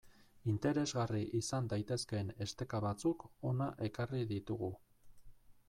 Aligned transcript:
Interesgarri 0.51 1.19
izan 1.39 1.67
daitezkeen 1.73 2.33
esteka 2.47 2.81
batzuk 2.87 3.27
hona 3.51 3.69
ekarri 3.89 4.25
ditugu. 4.35 4.75